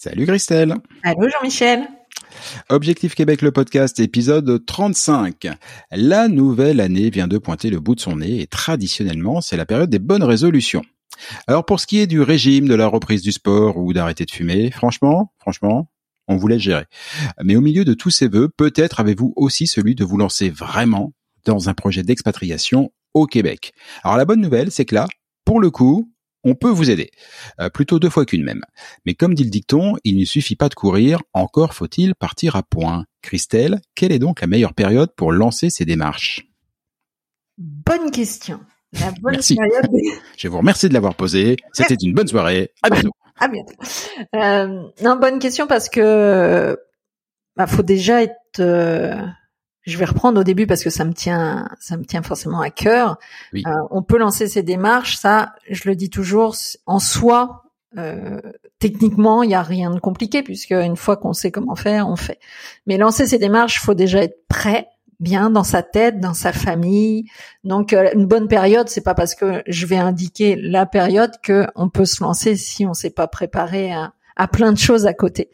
[0.00, 0.76] Salut Christelle.
[1.02, 1.88] Allô Jean-Michel.
[2.68, 5.48] Objectif Québec le podcast épisode 35.
[5.90, 9.66] La nouvelle année vient de pointer le bout de son nez et traditionnellement c'est la
[9.66, 10.84] période des bonnes résolutions.
[11.48, 14.30] Alors pour ce qui est du régime, de la reprise du sport ou d'arrêter de
[14.30, 15.90] fumer, franchement, franchement,
[16.28, 16.84] on vous laisse gérer.
[17.42, 21.12] Mais au milieu de tous ces vœux, peut-être avez-vous aussi celui de vous lancer vraiment
[21.44, 23.72] dans un projet d'expatriation au Québec.
[24.04, 25.08] Alors la bonne nouvelle, c'est que là,
[25.44, 26.08] pour le coup,
[26.48, 27.10] on peut vous aider.
[27.60, 28.62] Euh, plutôt deux fois qu'une même.
[29.06, 32.62] Mais comme dit le dicton, il ne suffit pas de courir, encore faut-il partir à
[32.62, 33.04] point.
[33.22, 36.46] Christelle, quelle est donc la meilleure période pour lancer ces démarches?
[37.58, 38.60] Bonne question.
[38.92, 39.56] La bonne Merci.
[39.56, 39.90] Période...
[40.36, 41.56] Je vous remercie de l'avoir posée.
[41.72, 42.70] C'était une bonne soirée.
[42.82, 43.12] À bientôt.
[43.38, 43.74] À bientôt.
[44.34, 46.78] Euh, non, bonne question parce que
[47.56, 48.60] bah, faut déjà être.
[49.82, 52.70] Je vais reprendre au début parce que ça me tient, ça me tient forcément à
[52.70, 53.18] cœur.
[53.52, 53.62] Oui.
[53.66, 56.54] Euh, on peut lancer ces démarches, ça, je le dis toujours,
[56.86, 57.64] en soi,
[57.96, 58.40] euh,
[58.78, 62.16] techniquement, il y a rien de compliqué puisque une fois qu'on sait comment faire, on
[62.16, 62.38] fait.
[62.86, 64.88] Mais lancer ces démarches, faut déjà être prêt
[65.20, 67.24] bien dans sa tête, dans sa famille.
[67.64, 71.66] Donc euh, une bonne période, c'est pas parce que je vais indiquer la période que
[71.74, 75.14] on peut se lancer si on s'est pas préparé à, à, plein de choses à
[75.14, 75.50] côté.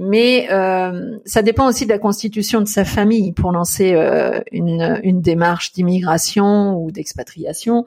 [0.00, 5.00] Mais euh, ça dépend aussi de la constitution de sa famille pour lancer euh, une,
[5.02, 7.84] une, démarche d'immigration ou d'expatriation.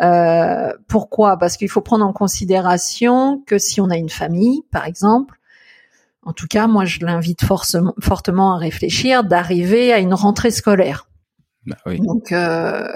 [0.00, 1.36] Euh, pourquoi?
[1.36, 5.38] Parce qu'il faut prendre en considération que si on a une famille, par exemple,
[6.22, 11.10] en tout cas, moi, je l'invite fortement à réfléchir d'arriver à une rentrée scolaire.
[11.66, 12.00] Bah oui.
[12.00, 12.88] Donc, euh,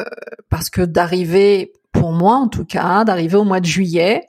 [0.49, 4.27] parce que d'arriver, pour moi en tout cas, d'arriver au mois de juillet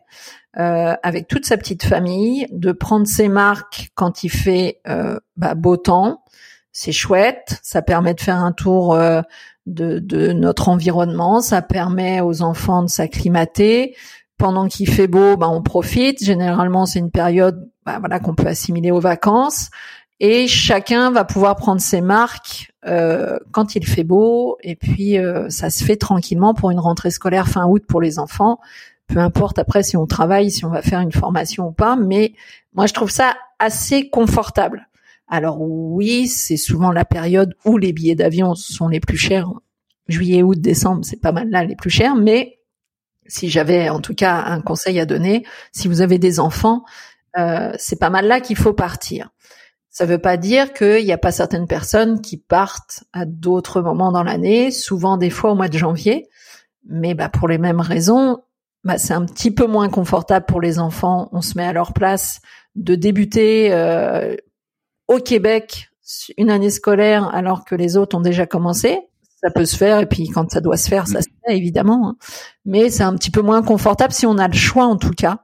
[0.57, 5.55] euh, avec toute sa petite famille, de prendre ses marques quand il fait euh, bah,
[5.55, 6.23] beau temps,
[6.71, 7.59] c'est chouette.
[7.63, 9.21] Ça permet de faire un tour euh,
[9.65, 13.95] de, de notre environnement, ça permet aux enfants de s'acclimater,
[14.37, 16.23] pendant qu'il fait beau, bah, on profite.
[16.23, 19.69] Généralement, c'est une période bah, voilà qu'on peut assimiler aux vacances.
[20.19, 24.57] Et chacun va pouvoir prendre ses marques euh, quand il fait beau.
[24.61, 28.17] Et puis, euh, ça se fait tranquillement pour une rentrée scolaire fin août pour les
[28.17, 28.59] enfants.
[29.07, 31.95] Peu importe après si on travaille, si on va faire une formation ou pas.
[31.95, 32.33] Mais
[32.73, 34.87] moi, je trouve ça assez confortable.
[35.27, 39.49] Alors oui, c'est souvent la période où les billets d'avion sont les plus chers.
[40.07, 42.15] Juillet, août, décembre, c'est pas mal là les plus chers.
[42.15, 42.59] Mais
[43.27, 46.83] si j'avais en tout cas un conseil à donner, si vous avez des enfants,
[47.37, 49.29] euh, c'est pas mal là qu'il faut partir.
[49.89, 53.81] Ça ne veut pas dire qu'il n'y a pas certaines personnes qui partent à d'autres
[53.81, 56.27] moments dans l'année, souvent des fois au mois de janvier,
[56.87, 58.43] mais bah, pour les mêmes raisons,
[58.85, 61.27] bah, c'est un petit peu moins confortable pour les enfants.
[61.33, 62.39] On se met à leur place
[62.75, 64.35] de débuter euh,
[65.07, 65.89] au Québec
[66.37, 68.99] une année scolaire alors que les autres ont déjà commencé
[69.45, 72.09] ça peut se faire et puis quand ça doit se faire, ça se fait évidemment.
[72.09, 72.15] Hein.
[72.65, 75.43] Mais c'est un petit peu moins confortable si on a le choix en tout cas.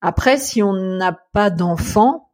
[0.00, 2.30] Après, si on n'a pas d'enfant,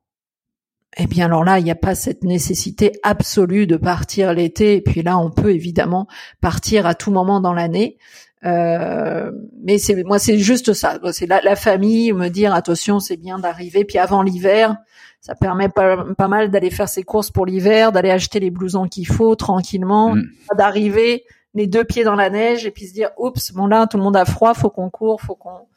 [0.97, 4.77] eh bien alors là, il n'y a pas cette nécessité absolue de partir l'été.
[4.77, 6.07] Et puis là, on peut évidemment
[6.41, 7.99] partir à tout moment dans l'année.
[8.45, 9.31] Euh,
[9.63, 10.99] mais c'est moi, c'est juste ça.
[11.13, 13.85] C'est la, la, famille me dire attention, c'est bien d'arriver.
[13.85, 14.77] Puis avant l'hiver,
[15.21, 18.89] ça permet pas, pas mal d'aller faire ses courses pour l'hiver, d'aller acheter les blousons
[18.89, 20.25] qu'il faut tranquillement, mm.
[20.59, 21.25] d'arriver
[21.55, 24.03] les deux pieds dans la neige et puis se dire oups, bon là tout le
[24.03, 25.69] monde a froid, faut qu'on court, faut qu'on.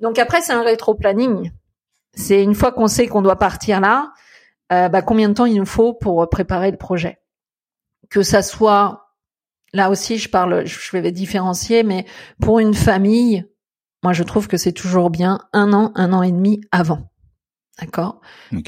[0.00, 1.50] Donc après c'est un rétro-planning.
[2.14, 4.12] C'est une fois qu'on sait qu'on doit partir là,
[4.72, 7.18] euh, bah, combien de temps il nous faut pour préparer le projet?
[8.08, 9.05] que ça soit
[9.72, 12.06] là aussi, je parle, je vais différencier, mais
[12.40, 13.44] pour une famille,
[14.02, 17.10] moi je trouve que c'est toujours bien un an, un an et demi avant.
[17.80, 18.20] D'accord?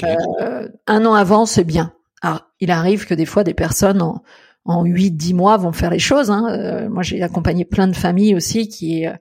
[0.03, 1.93] Euh, un an avant, c'est bien.
[2.21, 4.23] Alors, il arrive que des fois des personnes en
[4.65, 6.29] en 8 dix mois vont faire les choses.
[6.29, 6.47] Hein.
[6.51, 9.13] Euh, moi, j'ai accompagné plein de familles aussi qui euh,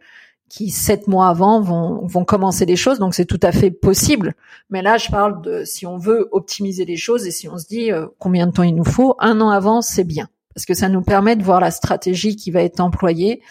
[0.50, 4.34] qui sept mois avant vont vont commencer les choses, donc c'est tout à fait possible.
[4.68, 7.66] Mais là, je parle de si on veut optimiser les choses et si on se
[7.66, 10.28] dit combien de temps il nous faut, un an avant, c'est bien
[10.58, 13.42] parce que ça nous permet de voir la stratégie qui va être employée?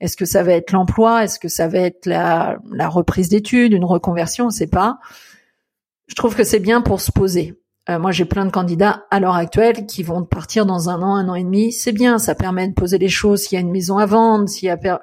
[0.00, 1.22] Est-ce que ça va être l'emploi?
[1.22, 2.58] Est-ce que ça va être la,
[2.88, 4.46] reprise d'études, une reconversion?
[4.46, 4.98] On ne sait pas.
[6.08, 7.54] Je trouve que c'est bien pour se poser.
[7.88, 11.14] Euh, moi, j'ai plein de candidats à l'heure actuelle qui vont partir dans un an,
[11.14, 11.70] un an et demi.
[11.70, 13.42] C'est bien, ça permet de poser les choses.
[13.42, 14.98] S'il y a une maison à vendre, s'il y a, bah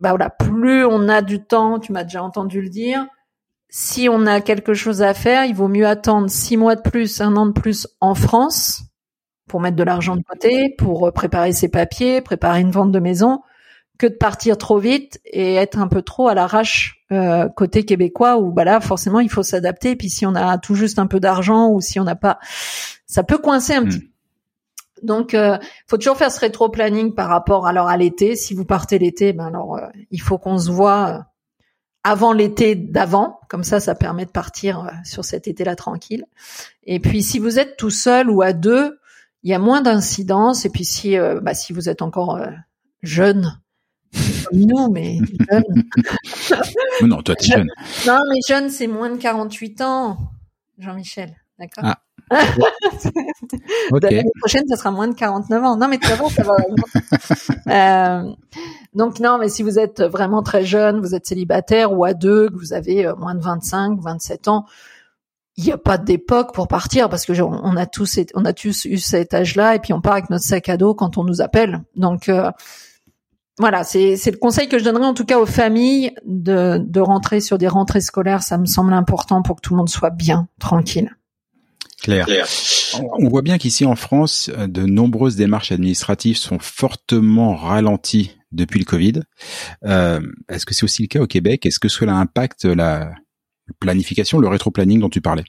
[0.00, 3.04] voilà, plus on a du temps, tu m'as déjà entendu le dire.
[3.68, 7.20] Si on a quelque chose à faire, il vaut mieux attendre six mois de plus,
[7.20, 8.84] un an de plus en France
[9.46, 13.00] pour mettre de l'argent de côté, pour euh, préparer ses papiers, préparer une vente de
[13.00, 13.40] maison,
[13.98, 18.38] que de partir trop vite et être un peu trop à l'arrache euh, côté québécois
[18.38, 19.90] où bah là forcément il faut s'adapter.
[19.90, 22.38] Et puis si on a tout juste un peu d'argent ou si on n'a pas,
[23.06, 23.88] ça peut coincer un hmm.
[23.88, 24.10] petit.
[25.02, 28.36] Donc, euh, faut toujours faire ce rétro planning par rapport alors à l'été.
[28.36, 31.26] Si vous partez l'été, ben alors euh, il faut qu'on se voit
[32.04, 36.26] avant l'été d'avant, comme ça, ça permet de partir sur cet été-là tranquille.
[36.84, 38.98] Et puis, si vous êtes tout seul ou à deux,
[39.44, 40.64] il y a moins d'incidence.
[40.64, 42.50] Et puis si, euh, bah, si vous êtes encore euh,
[43.02, 43.60] jeune,
[44.44, 45.18] comme nous, mais
[45.50, 47.08] jeune.
[47.08, 47.68] non, toi, tu es jeune.
[48.06, 50.18] Non, mais jeune, c'est moins de 48 ans,
[50.78, 51.36] Jean-Michel.
[51.58, 52.00] D'accord ah.
[54.00, 55.76] L'année prochaine, ça sera moins de 49 ans.
[55.76, 56.54] Non, mais tu vas ça va.
[58.24, 58.32] euh,
[58.94, 62.48] donc non, mais si vous êtes vraiment très jeune, vous êtes célibataire ou à deux,
[62.48, 64.64] que vous avez moins de 25, 27 ans,
[65.56, 68.86] il n'y a pas d'époque pour partir parce que on a tous on a tous
[68.86, 71.40] eu cet âge-là et puis on part avec notre sac à dos quand on nous
[71.40, 71.82] appelle.
[71.96, 72.50] Donc euh,
[73.58, 77.00] voilà, c'est c'est le conseil que je donnerais en tout cas aux familles de de
[77.00, 80.10] rentrer sur des rentrées scolaires, ça me semble important pour que tout le monde soit
[80.10, 81.16] bien tranquille.
[82.02, 82.26] Claire.
[83.18, 88.84] On voit bien qu'ici en France, de nombreuses démarches administratives sont fortement ralenties depuis le
[88.84, 89.22] Covid.
[89.86, 90.20] Euh,
[90.50, 91.64] Est-ce que c'est aussi le cas au Québec?
[91.64, 93.14] Est-ce que cela impacte la
[93.80, 95.44] planification, le rétro-planning dont tu parlais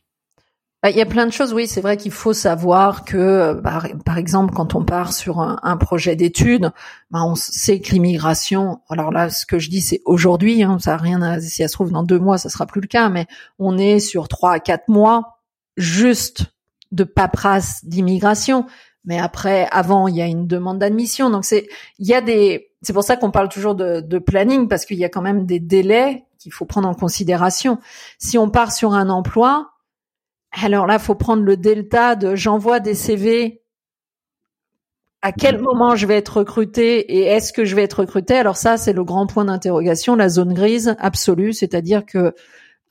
[0.86, 1.66] bah, il y a plein de choses, oui.
[1.66, 6.16] C'est vrai qu'il faut savoir que, bah, par exemple, quand on part sur un, projet
[6.16, 6.72] d'étude,
[7.10, 8.82] bah, on sait que l'immigration.
[8.90, 10.62] Alors là, ce que je dis, c'est aujourd'hui.
[10.62, 11.24] Hein, ça a rien.
[11.24, 13.10] À, si ça se trouve dans deux mois, ça sera plus le cas.
[13.10, 13.26] Mais
[13.58, 15.40] on est sur trois à quatre mois
[15.76, 16.54] juste
[16.92, 18.68] de paperasse d'immigration.
[19.06, 21.32] Mais après, avant, il y a une demande d'admission.
[21.32, 22.70] Donc c'est, il y a des.
[22.86, 25.46] C'est pour ça qu'on parle toujours de, de planning parce qu'il y a quand même
[25.46, 27.80] des délais qu'il faut prendre en considération.
[28.20, 29.72] Si on part sur un emploi,
[30.64, 33.64] alors là, faut prendre le delta de j'envoie des CV.
[35.24, 38.36] À quel moment je vais être recruté et est-ce que je vais être recruté?
[38.36, 42.36] Alors ça, c'est le grand point d'interrogation, la zone grise absolue, c'est-à-dire que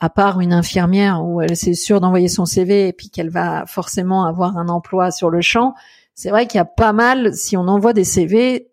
[0.01, 3.65] à part une infirmière où elle c'est sûr d'envoyer son CV et puis qu'elle va
[3.65, 5.73] forcément avoir un emploi sur le champ,
[6.13, 7.33] c'est vrai qu'il y a pas mal.
[7.33, 8.69] Si on envoie des CV,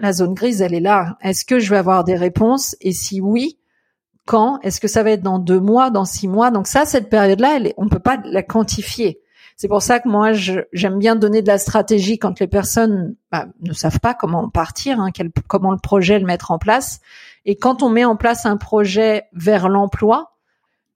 [0.00, 1.16] la zone grise, elle est là.
[1.22, 2.76] Est-ce que je vais avoir des réponses?
[2.80, 3.58] Et si oui,
[4.26, 4.60] quand?
[4.62, 6.50] Est-ce que ça va être dans deux mois, dans six mois?
[6.50, 9.20] Donc ça, cette période-là, elle on peut pas la quantifier.
[9.56, 13.46] C'est pour ça que moi, j'aime bien donner de la stratégie quand les personnes bah,
[13.60, 15.10] ne savent pas comment partir, hein,
[15.48, 17.00] comment le projet le mettre en place.
[17.44, 20.32] Et quand on met en place un projet vers l'emploi,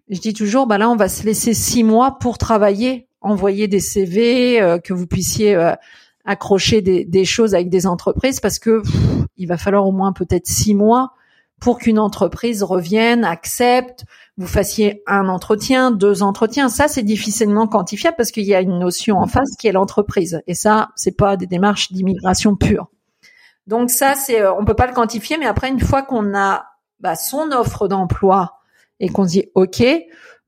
[0.08, 3.80] je dis toujours, bah là, on va se laisser six mois pour travailler, envoyer des
[3.80, 5.74] CV, euh, que vous puissiez euh,
[6.24, 8.82] accrocher des, choses avec des entreprises, parce que
[9.36, 11.12] il va falloir au moins peut-être six mois
[11.60, 14.04] pour qu'une entreprise revienne, accepte,
[14.36, 16.68] vous fassiez un entretien, deux entretiens.
[16.68, 20.42] Ça, c'est difficilement quantifiable parce qu'il y a une notion en face qui est l'entreprise.
[20.46, 22.88] Et ça, c'est pas des démarches d'immigration pure.
[23.66, 26.66] Donc ça, c'est, euh, on peut pas le quantifier, mais après, une fois qu'on a
[27.00, 28.58] bah, son offre d'emploi
[29.00, 29.82] et qu'on se dit OK,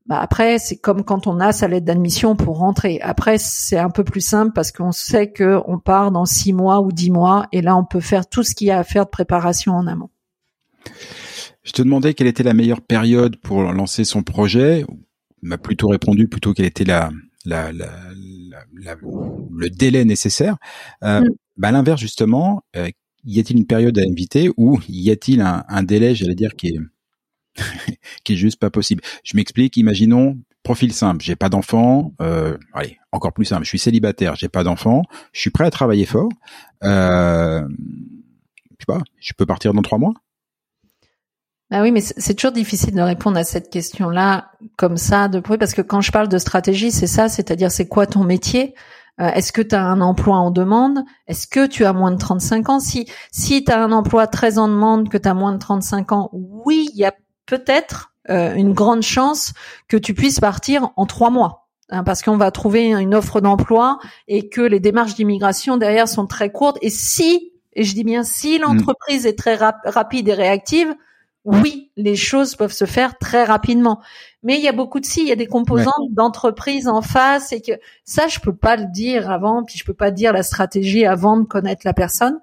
[0.09, 3.01] bah après, c'est comme quand on a sa lettre d'admission pour rentrer.
[3.03, 6.81] Après, c'est un peu plus simple parce qu'on sait que on part dans six mois
[6.81, 9.07] ou dix mois, et là, on peut faire tout ce qu'il y a à faire
[9.07, 10.11] de préparation en amont.
[11.65, 14.85] Je te demandais quelle était la meilleure période pour lancer son projet.
[15.43, 17.11] Il m'a plutôt répondu plutôt quel était la,
[17.45, 17.89] la, la,
[19.51, 20.57] le délai nécessaire.
[21.03, 21.29] Euh, mm.
[21.57, 22.89] bah, à l'inverse justement, euh,
[23.25, 26.69] y a-t-il une période à inviter ou y a-t-il un, un, délai, j'allais dire, qui
[26.69, 26.79] est
[28.25, 29.03] qui est juste pas possible.
[29.25, 29.77] Je m'explique.
[29.77, 31.23] Imaginons profil simple.
[31.23, 32.13] J'ai pas d'enfant.
[32.21, 33.65] Euh, allez, encore plus simple.
[33.65, 34.35] Je suis célibataire.
[34.35, 35.03] J'ai pas d'enfant.
[35.33, 36.29] Je suis prêt à travailler fort.
[36.83, 39.01] Euh, je sais pas.
[39.21, 40.15] Je peux partir dans trois mois?
[41.73, 45.75] Ah oui, mais c'est toujours difficile de répondre à cette question-là comme ça de parce
[45.75, 48.75] que quand je parle de stratégie, c'est ça, c'est-à-dire c'est quoi ton métier?
[49.21, 51.01] Euh, est-ce que tu as un emploi en demande?
[51.27, 52.81] Est-ce que tu as moins de 35 ans?
[52.81, 56.13] Si si tu as un emploi très en demande, que tu as moins de 35
[56.13, 57.13] ans, oui, il y a
[57.47, 59.53] peut-être euh, une grande chance
[59.89, 61.67] que tu puisses partir en trois mois.
[61.89, 66.27] Hein, parce qu'on va trouver une offre d'emploi et que les démarches d'immigration derrière sont
[66.27, 66.79] très courtes.
[66.83, 70.93] Et si, et je dis bien si l'entreprise est très rapide et réactive,
[71.45, 74.01] oui, les choses peuvent se faire très rapidement.
[74.43, 77.53] Mais il y a beaucoup de si, il y a des composantes d'entreprise en face
[77.53, 77.73] et que
[78.05, 81.37] ça, je peux pas le dire avant, puis je peux pas dire la stratégie avant
[81.37, 82.41] de connaître la personne.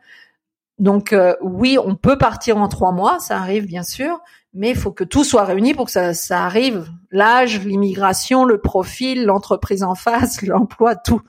[0.80, 4.22] Donc euh, oui, on peut partir en trois mois, ça arrive bien sûr,
[4.54, 6.90] mais il faut que tout soit réuni pour que ça, ça arrive.
[7.12, 11.22] L'âge, l'immigration, le profil, l'entreprise en face, l'emploi, tout.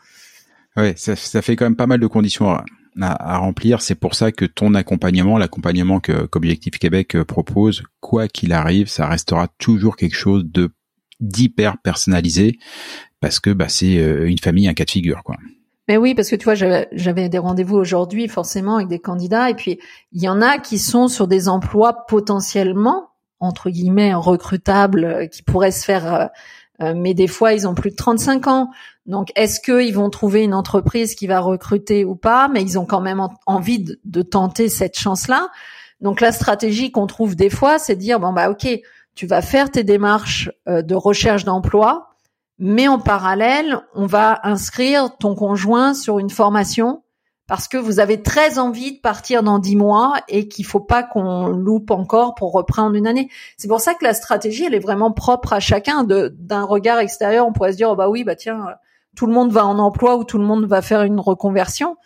[0.77, 2.65] Oui, ça, ça, fait quand même pas mal de conditions à,
[3.01, 3.81] à, remplir.
[3.81, 8.89] C'est pour ça que ton accompagnement, l'accompagnement que qu'Objectif Québec euh, propose, quoi qu'il arrive,
[8.89, 10.71] ça restera toujours quelque chose de
[11.21, 12.59] d'hyper personnalisé
[13.21, 15.37] parce que bah, c'est euh, une famille, un cas de figure, quoi.
[15.89, 19.55] Mais oui, parce que tu vois, j'avais des rendez-vous aujourd'hui forcément avec des candidats, et
[19.55, 19.79] puis
[20.13, 25.43] il y en a qui sont sur des emplois potentiellement entre guillemets recrutables euh, qui
[25.43, 26.27] pourraient se faire euh,
[26.83, 28.71] euh, mais des fois ils ont plus de 35 ans.
[29.07, 32.49] Donc est-ce qu'ils vont trouver une entreprise qui va recruter ou pas?
[32.49, 35.49] Mais ils ont quand même envie de, tenter cette chance-là.
[36.01, 38.67] Donc la stratégie qu'on trouve des fois, c'est de dire bon bah ok,
[39.15, 42.09] tu vas faire tes démarches de recherche d'emploi,
[42.59, 47.04] mais en parallèle, on va inscrire ton conjoint sur une formation
[47.47, 51.03] parce que vous avez très envie de partir dans dix mois et qu'il faut pas
[51.03, 53.29] qu'on loupe encore pour reprendre une année.
[53.59, 56.05] C'est pour ça que la stratégie, elle est vraiment propre à chacun.
[56.05, 58.65] d'un regard extérieur, on pourrait se dire, oh bah oui, bah tiens,
[59.15, 61.97] tout le monde va en emploi ou tout le monde va faire une reconversion.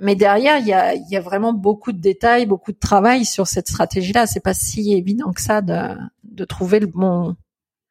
[0.00, 3.46] Mais derrière, il y a, y a vraiment beaucoup de détails, beaucoup de travail sur
[3.46, 4.26] cette stratégie-là.
[4.26, 7.36] C'est pas si évident que ça de, de trouver le bon,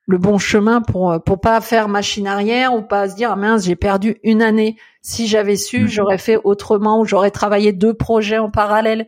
[0.07, 3.65] le bon chemin pour pour pas faire machine arrière ou pas se dire ah mince
[3.65, 4.77] j'ai perdu une année.
[5.01, 5.87] Si j'avais su mhm.
[5.87, 9.07] j'aurais fait autrement ou j'aurais travaillé deux projets en parallèle.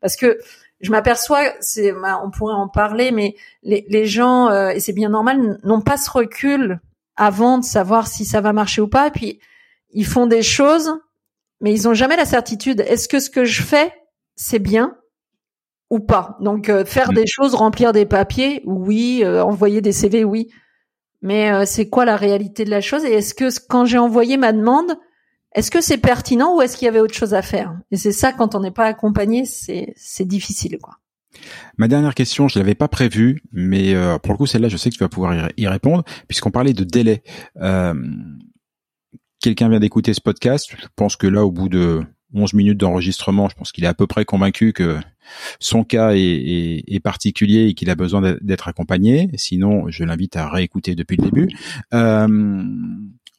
[0.00, 0.38] Parce que
[0.80, 4.92] je m'aperçois c'est bah, on pourrait en parler mais les, les gens euh, et c'est
[4.92, 6.80] bien normal n'ont pas ce recul
[7.16, 9.08] avant de savoir si ça va marcher ou pas.
[9.08, 9.40] Et puis
[9.90, 10.92] ils font des choses
[11.60, 12.80] mais ils ont jamais la certitude.
[12.80, 13.92] Est-ce que ce que je fais
[14.34, 14.96] c'est bien?
[15.92, 16.38] Ou pas.
[16.40, 17.14] Donc euh, faire mm.
[17.14, 20.48] des choses, remplir des papiers, oui, euh, envoyer des CV, oui.
[21.20, 24.38] Mais euh, c'est quoi la réalité de la chose Et est-ce que quand j'ai envoyé
[24.38, 24.96] ma demande,
[25.54, 27.78] est-ce que c'est pertinent ou est-ce qu'il y avait autre chose à faire?
[27.90, 30.94] Et c'est ça quand on n'est pas accompagné, c'est c'est difficile quoi.
[31.76, 34.94] Ma dernière question, je l'avais pas prévue, mais pour le coup celle-là, je sais que
[34.94, 37.22] tu vas pouvoir y répondre puisqu'on parlait de délai.
[39.40, 40.68] Quelqu'un vient d'écouter ce podcast.
[40.70, 42.02] Je pense que là, au bout de
[42.34, 44.98] 11 minutes d'enregistrement, je pense qu'il est à peu près convaincu que
[45.60, 49.30] son cas est, particulier et qu'il a besoin d'être accompagné.
[49.34, 51.48] Sinon, je l'invite à réécouter depuis le début.
[51.94, 52.62] Euh,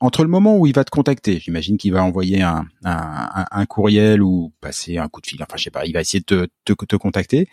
[0.03, 4.51] entre le moment où il va te contacter, j'imagine qu'il va envoyer un, courriel ou
[4.59, 6.95] passer un coup de fil, enfin je sais pas, il va essayer de te, te,
[6.97, 7.47] contacter.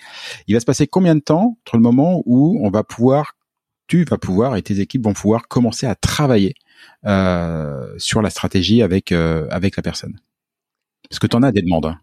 [0.49, 3.37] Il va se passer combien de temps entre le moment où on va pouvoir,
[3.87, 6.55] tu vas pouvoir et tes équipes vont pouvoir commencer à travailler
[7.07, 10.19] euh, sur la stratégie avec euh, avec la personne?
[11.11, 11.87] Parce que tu en as des demandes.
[11.87, 11.99] Hein?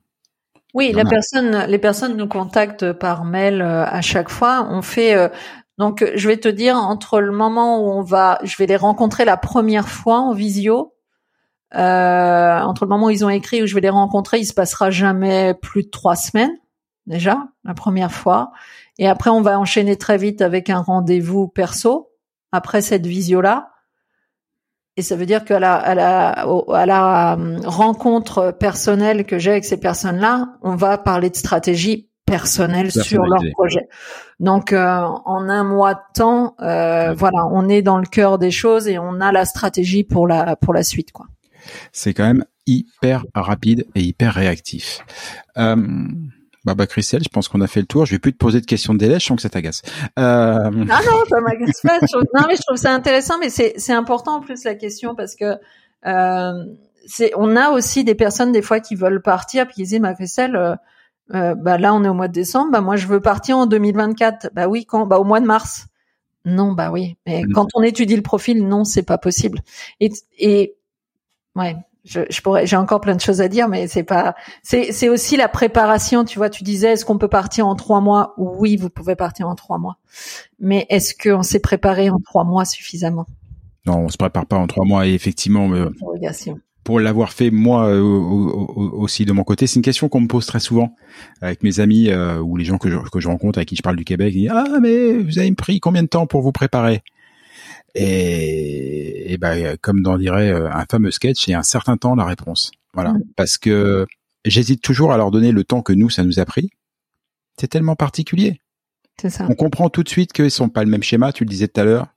[0.74, 4.68] Oui, la personne, les personnes nous contactent par mail euh, à chaque fois.
[4.70, 5.30] On fait euh,
[5.78, 9.26] donc, je vais te dire entre le moment où on va, je vais les rencontrer
[9.26, 10.96] la première fois en visio,
[11.76, 14.54] euh, entre le moment où ils ont écrit où je vais les rencontrer, il se
[14.54, 16.56] passera jamais plus de trois semaines
[17.06, 18.52] déjà la première fois,
[18.98, 22.10] et après on va enchaîner très vite avec un rendez-vous perso
[22.52, 23.70] après cette visio là.
[24.98, 29.52] Et ça veut dire qu'à la, à la, à la euh, rencontre personnelle que j'ai
[29.52, 33.88] avec ces personnes-là, on va parler de stratégie personnelle sur leur projet.
[34.40, 38.52] Donc, euh, en un mois de temps, euh, voilà, on est dans le cœur des
[38.52, 41.28] choses et on a la stratégie pour la pour la suite, quoi.
[41.92, 45.00] C'est quand même hyper rapide et hyper réactif.
[45.58, 45.76] Euh,
[46.68, 48.06] bah, bah Christelle, je pense qu'on a fait le tour.
[48.06, 49.84] Je vais plus te poser de questions de délai, je sens que ça t'agace.
[50.20, 50.86] Euh...
[50.90, 52.00] Ah non, ça m'agace pas.
[52.14, 55.38] Non, mais je trouve ça intéressant, mais c'est c'est important en plus la question parce
[55.38, 55.56] que
[56.06, 56.66] euh,
[57.06, 60.14] c'est on a aussi des personnes des fois qui veulent partir puis ils disent ma
[60.14, 60.76] Christelle, euh,
[61.34, 63.66] euh, bah là on est au mois de décembre, bah moi je veux partir en
[63.66, 64.50] 2024.
[64.54, 65.88] Bah oui, quand Bah au mois de mars.
[66.44, 67.16] Non, bah oui.
[67.26, 67.54] Mais mm.
[67.54, 69.62] quand on étudie le profil, non, c'est pas possible.
[70.02, 70.76] Et et
[71.56, 75.10] ouais, je, pourrais, j'ai encore plein de choses à dire, mais c'est pas, c'est, c'est
[75.10, 76.24] aussi la préparation.
[76.24, 78.34] Tu vois, tu disais, est-ce qu'on peut partir en trois mois?
[78.38, 79.98] Oui, vous pouvez partir en trois mois.
[80.60, 83.26] Mais est-ce qu'on s'est préparé en trois mois suffisamment?
[83.86, 85.06] Non, on se prépare pas en trois mois.
[85.06, 85.90] Et effectivement, euh,
[86.84, 90.46] pour l'avoir fait moi euh, aussi de mon côté, c'est une question qu'on me pose
[90.46, 90.96] très souvent
[91.42, 93.82] avec mes amis euh, ou les gens que je, que je rencontre avec qui je
[93.82, 94.34] parle du Québec.
[94.34, 97.04] Ils disent, ah mais vous avez pris combien de temps pour vous préparer?
[98.00, 102.16] Et, et ben, comme dans dirait un fameux sketch, il y a un certain temps
[102.16, 102.72] la réponse.
[102.94, 103.24] Voilà, mm.
[103.36, 104.06] parce que
[104.46, 106.70] j'hésite toujours à leur donner le temps que nous ça nous a pris.
[107.60, 108.62] C'est tellement particulier.
[109.20, 109.48] C'est ça.
[109.50, 111.34] On comprend tout de suite qu'ils sont pas le même schéma.
[111.34, 112.08] Tu le disais tout à l'heure,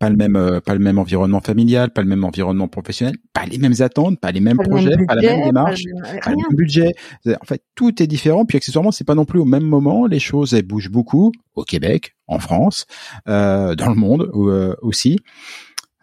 [0.00, 3.44] pas le même, euh, pas le même environnement familial, pas le même environnement professionnel, pas
[3.44, 5.82] les mêmes attentes, pas les mêmes projets, pas la même démarche,
[6.24, 6.94] pas le même, budget.
[7.26, 8.46] En fait, tout est différent.
[8.46, 10.06] Puis accessoirement, c'est pas non plus au même moment.
[10.06, 12.86] Les choses elles bougent beaucoup au Québec, en France,
[13.28, 15.18] euh, dans le monde euh, aussi.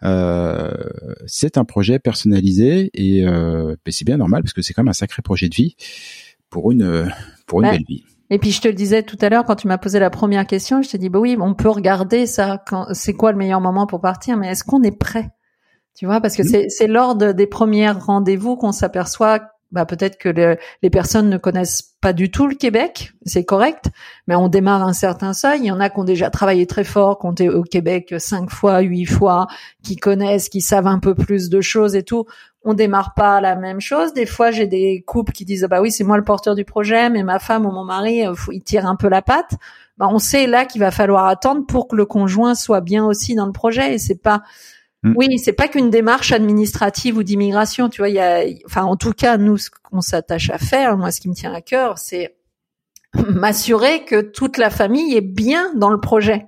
[0.04, 0.72] Euh,
[1.26, 4.92] c'est un projet personnalisé et euh, c'est bien normal parce que c'est quand même un
[4.92, 5.74] sacré projet de vie
[6.50, 7.12] pour une
[7.46, 8.04] pour une belle vie.
[8.30, 10.46] Et puis je te le disais tout à l'heure quand tu m'as posé la première
[10.46, 12.62] question, je t'ai dit bah oui, on peut regarder ça.
[12.92, 15.30] C'est quoi le meilleur moment pour partir Mais est-ce qu'on est prêt?
[15.94, 16.68] Tu vois, parce que mmh.
[16.68, 20.28] c'est lors des premiers rendez-vous qu'on s'aperçoit bah peut-être que
[20.82, 23.86] les personnes ne connaissent pas du tout le Québec, c'est correct,
[24.26, 25.60] mais on démarre un certain seuil.
[25.60, 28.14] Il y en a qui ont déjà travaillé très fort, qui ont été au Québec
[28.18, 29.46] cinq fois, huit fois,
[29.82, 32.24] qui connaissent, qui savent un peu plus de choses et tout.
[32.68, 34.12] On démarre pas la même chose.
[34.12, 37.08] Des fois, j'ai des couples qui disent bah oui, c'est moi le porteur du projet,
[37.08, 39.54] mais ma femme ou mon mari, euh, il tire un peu la patte.
[39.96, 43.34] Bah, on sait là qu'il va falloir attendre pour que le conjoint soit bien aussi
[43.34, 44.42] dans le projet et c'est pas
[45.02, 45.12] Mm.
[45.16, 48.08] Oui, c'est pas qu'une démarche administrative ou d'immigration, tu vois.
[48.08, 51.20] Il y a, enfin, en tout cas, nous, ce qu'on s'attache à faire, moi, ce
[51.20, 52.36] qui me tient à cœur, c'est
[53.28, 56.46] m'assurer que toute la famille est bien dans le projet,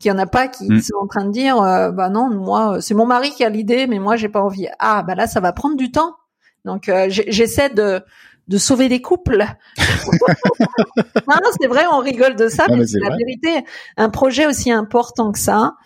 [0.00, 0.80] qu'il y en a pas qui mm.
[0.80, 3.86] sont en train de dire, euh, bah non, moi, c'est mon mari qui a l'idée,
[3.86, 4.66] mais moi, j'ai pas envie.
[4.80, 6.16] Ah, bah là, ça va prendre du temps.
[6.64, 8.02] Donc, euh, j'essaie de
[8.48, 9.44] de sauver des couples.
[9.78, 13.64] non, c'est vrai, on rigole de ça, mais, c'est la vérité.
[13.96, 15.76] Un projet aussi important que ça,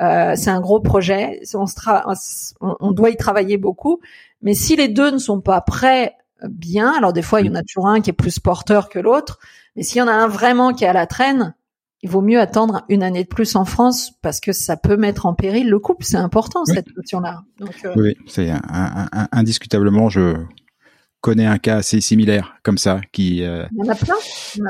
[0.00, 1.42] euh, c'est un gros projet.
[1.52, 1.66] On,
[2.60, 4.00] on, doit y travailler beaucoup.
[4.40, 6.16] Mais si les deux ne sont pas prêts
[6.48, 8.98] bien, alors des fois il y en a toujours un qui est plus porteur que
[8.98, 9.38] l'autre.
[9.76, 11.54] Mais s'il y en a un vraiment qui est à la traîne,
[12.04, 15.24] il vaut mieux attendre une année de plus en France parce que ça peut mettre
[15.24, 16.04] en péril le couple.
[16.04, 17.44] C'est important cette notion-là.
[17.62, 18.52] Euh, oui, c'est
[19.32, 20.10] indiscutablement.
[20.10, 20.36] Je
[21.22, 24.14] connais un cas assez similaire comme ça qui euh, il y en a plein.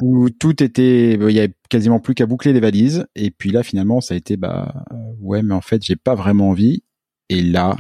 [0.02, 3.64] où tout était il y avait quasiment plus qu'à boucler les valises et puis là
[3.64, 6.84] finalement ça a été bah euh, ouais mais en fait j'ai pas vraiment envie
[7.28, 7.76] et là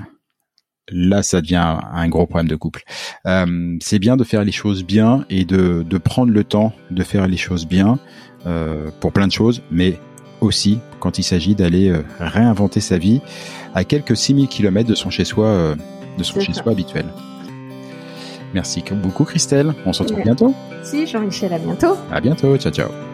[0.90, 2.82] là ça devient un gros problème de couple
[3.28, 7.04] euh, c'est bien de faire les choses bien et de, de prendre le temps de
[7.04, 8.00] faire les choses bien
[8.46, 9.98] euh, pour plein de choses mais
[10.40, 13.20] aussi quand il s'agit d'aller euh, réinventer sa vie
[13.74, 15.74] à quelques 6000 km de son chez soi
[16.18, 17.06] de son chez soi habituel
[18.54, 19.74] Merci beaucoup Christelle.
[19.84, 20.54] On se retrouve bientôt.
[20.84, 21.96] Si Jean-Michel, à bientôt.
[22.12, 22.56] À bientôt.
[22.56, 23.13] Ciao ciao.